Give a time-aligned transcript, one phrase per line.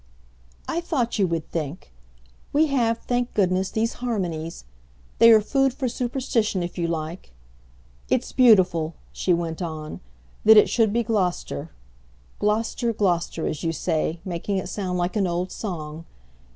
[0.67, 1.93] "I thought you would think.
[2.53, 4.65] We have, thank goodness, these harmonies.
[5.19, 7.33] They are food for superstition if you like.
[8.09, 9.99] It's beautiful," she went on,
[10.43, 11.69] "that it should be Gloucester;
[12.39, 16.05] 'Glo'ster, Glo'ster,' as you say, making it sound like an old song.